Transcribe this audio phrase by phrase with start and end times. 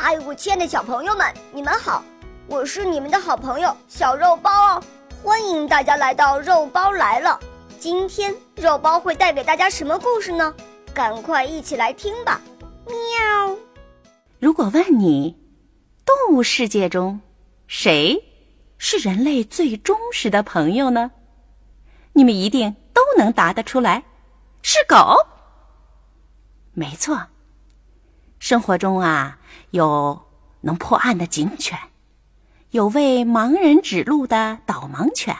[0.00, 2.04] 嗨，我亲爱的小朋友们，你们好！
[2.46, 4.82] 我是你们的好朋友小肉包哦，
[5.20, 7.38] 欢迎大家来到肉包来了。
[7.80, 10.54] 今天肉包会带给大家什么故事呢？
[10.94, 12.40] 赶快一起来听吧！
[12.86, 13.56] 喵。
[14.38, 15.36] 如果问你，
[16.06, 17.20] 动物世界中
[17.66, 18.22] 谁
[18.78, 21.10] 是人类最忠实的朋友呢？
[22.12, 24.04] 你们一定都能答得出来，
[24.62, 25.16] 是狗。
[26.72, 27.20] 没错，
[28.38, 29.38] 生活中啊，
[29.70, 30.22] 有
[30.60, 31.78] 能破案的警犬，
[32.70, 35.36] 有为盲人指路的导盲犬，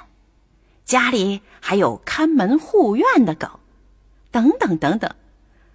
[0.85, 3.61] 家里还有看门护院的狗，
[4.31, 5.11] 等等等等。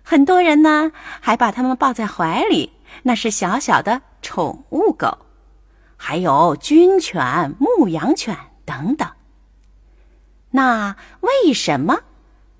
[0.03, 0.91] 很多人呢，
[1.21, 2.73] 还把它们抱在怀里，
[3.03, 5.17] 那是小小的宠物狗，
[5.95, 9.09] 还有军犬、牧羊犬等等。
[10.51, 12.01] 那为什么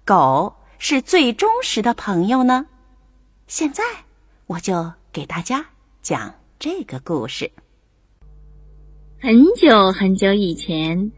[0.06, 2.66] 狗是最忠实的朋友呢？
[3.46, 3.84] 现在
[4.54, 5.66] 我就给大家
[6.04, 7.52] 讲这个故事。
[9.20, 11.12] 很久很久以前，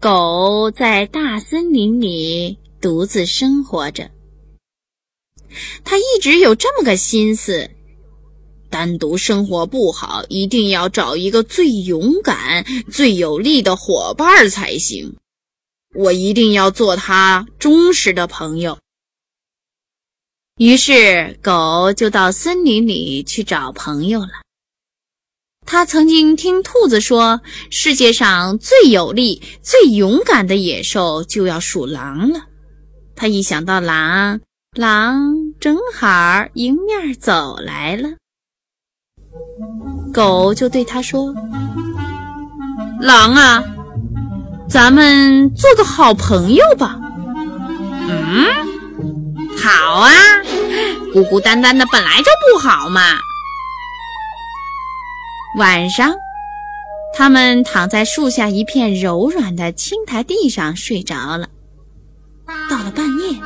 [0.00, 4.10] 狗在大森林里独自生活着。
[5.84, 7.70] 它一直有这么个心思：
[8.70, 15.14] 单独生活不好，一定要找一个最勇敢、最有力的伙伴才行。
[15.94, 18.78] 我一定要做它忠实的朋友。
[20.60, 24.28] 于是，狗就到森林里去找朋友了。
[25.64, 32.40] 他曾经听兔子说，世界上最有力、最勇敢的野兽就要属狼了。
[33.16, 34.38] 他一想到狼，
[34.76, 38.10] 狼正好迎面走来了，
[40.12, 41.34] 狗就对他说
[43.00, 43.64] ：“狼啊，
[44.68, 47.00] 咱们做个好朋友吧。”
[48.10, 48.68] 嗯。
[49.62, 50.10] 好啊，
[51.12, 53.18] 孤孤单单的本来就不好嘛。
[55.58, 56.14] 晚上，
[57.14, 61.48] 他们躺在树下一片柔软的青苔地上睡着了。
[62.70, 63.38] 到了半夜，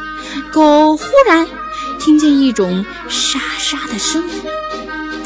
[0.53, 1.47] 狗忽然
[1.99, 4.43] 听见一种沙沙的声音，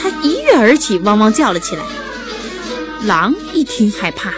[0.01, 1.83] 它一跃而起，汪汪叫了起来。
[3.05, 4.33] 狼一听害怕，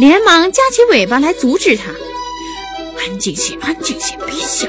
[0.00, 1.84] 连忙夹起尾巴来阻止它
[3.00, 4.68] ：“安静些，安静些，别响。”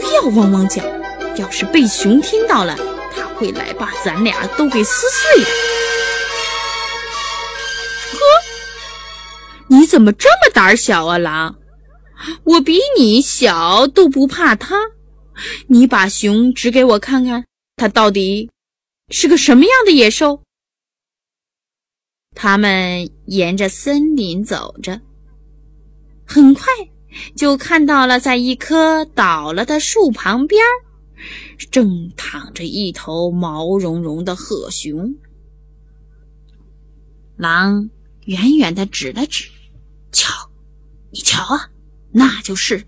[0.00, 0.82] 不要汪汪叫，
[1.36, 2.76] 要是被熊听到了，
[3.14, 5.50] 他会来把咱俩都给撕碎的。
[8.12, 8.18] 呵，
[9.68, 11.56] 你怎么这么胆小啊，狼？
[12.44, 14.76] 我比你小都不怕他，
[15.68, 17.44] 你把熊指给我看看，
[17.76, 18.50] 它到底
[19.08, 20.42] 是个什么样的野兽？
[22.34, 25.00] 他们沿着森林走着，
[26.26, 26.66] 很快。
[27.36, 30.62] 就看到了，在一棵倒了的树旁边，
[31.70, 35.14] 正躺着一头毛茸茸的褐熊。
[37.36, 37.90] 狼
[38.26, 39.48] 远远的指了指
[40.12, 40.32] ：“瞧，
[41.10, 41.70] 你瞧啊，
[42.12, 42.84] 那就是。”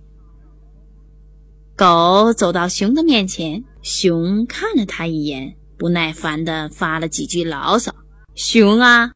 [1.75, 7.93] 狗走到熊的面前，熊看了他一眼，不耐烦的发了几句牢骚
[8.37, 9.13] ：“熊啊，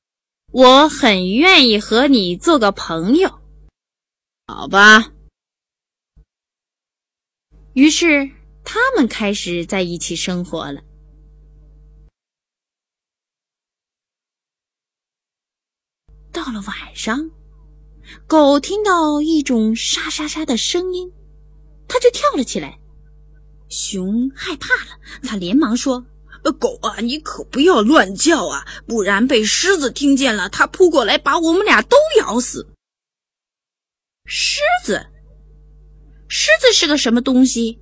[0.51, 3.31] 我很愿意和你做个朋友。”
[4.47, 5.13] 好吧。
[7.75, 8.31] 于是
[8.65, 10.81] 他们开始在一起生活了。
[16.33, 17.31] 到了晚上，
[18.27, 21.11] 狗听到一种沙沙沙的声音，
[21.89, 22.79] 它就跳了起来。
[23.69, 26.05] 熊害怕了，他连忙说
[26.61, 32.69] ：“狗啊，你可不要乱叫啊，不然被狮子听见了，它扑过来把我们俩都咬死。”
[34.27, 35.07] 狮子，
[36.29, 37.81] 狮子是个什么东西？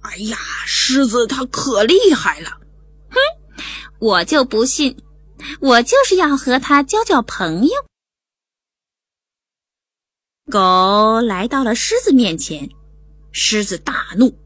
[0.00, 0.36] 哎呀，
[0.66, 2.50] 狮子它可厉害了！
[3.10, 3.18] 哼，
[4.00, 4.96] 我就不信，
[5.60, 7.72] 我就是要和它交交朋友。
[10.50, 12.68] 狗来到了狮子面前，
[13.32, 14.38] 狮子大怒：“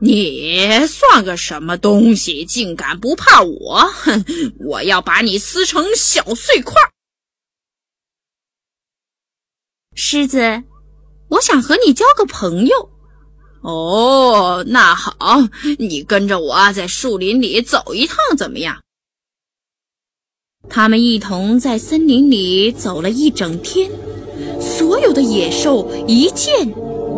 [0.00, 3.80] 你算个什么东西，竟敢不怕我？
[3.92, 4.24] 哼，
[4.60, 6.74] 我要把你撕成小碎块！”
[9.94, 10.62] 狮子，
[11.28, 12.88] 我想和你交个朋友。
[13.60, 15.14] 哦，那好，
[15.78, 18.78] 你跟着我在树林里走一趟，怎么样？
[20.68, 23.90] 他们一同在森林里走了一整天，
[24.60, 26.66] 所有的野兽一见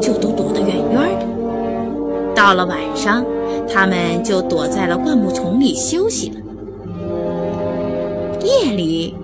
[0.00, 2.34] 就都躲得远远的。
[2.34, 3.24] 到了晚上，
[3.72, 6.40] 他们就躲在了灌木丛里休息了。
[8.44, 9.14] 夜里，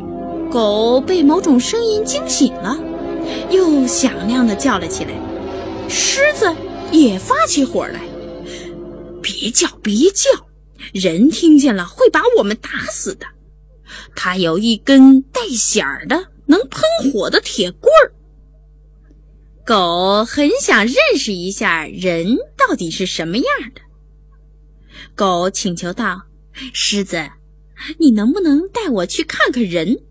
[0.53, 2.79] 狗被某种声音惊醒了。
[3.51, 5.13] 又响亮的叫了起来，
[5.89, 6.55] 狮子
[6.93, 8.01] 也发起火来。
[9.23, 10.31] 别叫，别叫，
[10.93, 13.27] 人听见了会把我们打死的。
[14.15, 18.13] 它有一根带响儿的、能喷火的铁棍儿。
[19.65, 23.81] 狗很想认识一下人到底是什么样的。
[25.15, 26.23] 狗请求道
[26.73, 27.31] ：“狮子，
[27.99, 30.03] 你能不能带我去看看人？”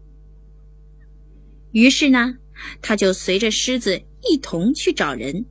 [1.71, 2.35] 于是呢，
[2.81, 5.45] 他就随着狮子一同去找人。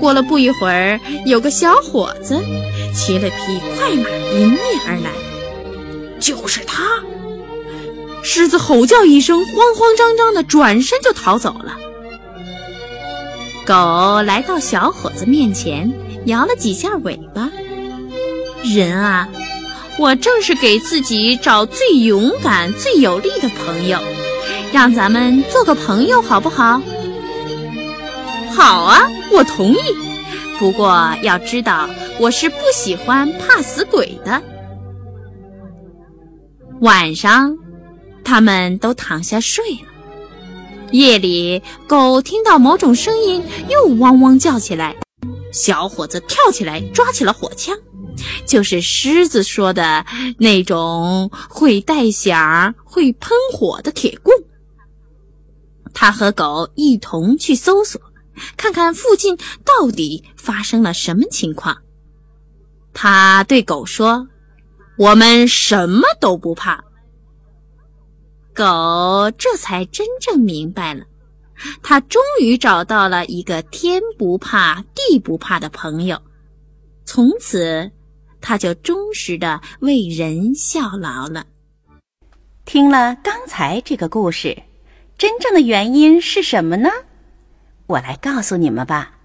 [0.00, 2.38] 过了不一会儿，有个小伙子
[2.94, 5.10] 骑了匹快马迎面而来，
[6.20, 7.02] 就是他。
[8.22, 11.76] 狮子吼叫一声，慌慌张张的转身就逃走了。
[13.66, 15.90] 狗来到小伙子面前，
[16.26, 17.50] 摇了几下尾巴。
[18.62, 19.28] 人啊，
[19.98, 23.98] 我正是给自己找最勇敢、最有力的朋友，
[24.72, 26.82] 让咱们做个朋友好不好？
[28.50, 29.78] 好啊，我同意。
[30.58, 31.88] 不过要知道，
[32.18, 34.42] 我是不喜欢怕死鬼的。
[36.80, 37.56] 晚上，
[38.24, 39.88] 他们都躺下睡了。
[40.90, 44.94] 夜里，狗听到某种声音，又汪汪叫起来。
[45.52, 47.76] 小伙子跳起来，抓起了火枪，
[48.46, 50.04] 就是狮子说的
[50.38, 54.36] 那种会带响、会喷火的铁棍。
[55.92, 58.00] 他和狗一同去搜索。
[58.56, 61.78] 看看附近到底发生了什么情况。
[62.92, 64.26] 他对狗说
[64.98, 66.82] ：“我们什么都不怕。”
[68.52, 71.04] 狗这才真正明白了，
[71.80, 76.20] 他终于找到了一个天不怕地不怕的朋友。
[77.04, 77.92] 从此，
[78.46, 81.46] 他就忠实的为人效劳了。
[82.66, 84.62] 听了刚才这个故事，
[85.16, 86.90] 真正的原因是什么呢？
[87.86, 89.16] 我来告诉你们吧。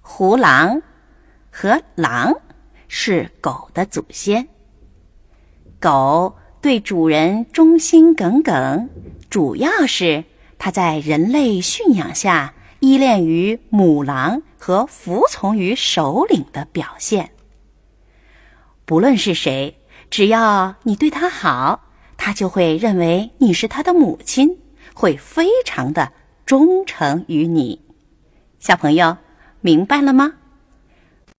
[0.00, 0.80] 胡狼
[1.50, 2.32] 和狼
[2.86, 4.46] 是狗的祖先。
[5.80, 8.88] 狗对主人忠心耿耿，
[9.28, 10.24] 主要是
[10.56, 17.32] 它在人类驯养下依恋于母狼和服从于首领的表现。
[18.88, 19.76] 不论是谁，
[20.08, 21.82] 只要你对他好，
[22.16, 24.56] 他就会认为你是他的母亲，
[24.94, 26.10] 会非常的。
[26.46, 27.82] 忠诚于你，
[28.58, 29.18] 小朋友，
[29.60, 30.32] 明白了吗？